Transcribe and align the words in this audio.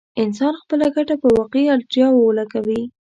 انسان 0.23 0.53
خپله 0.61 0.85
ګټه 0.95 1.15
په 1.21 1.27
واقعي 1.37 1.65
اړتياوو 1.75 2.25
ولګوي. 2.27 2.81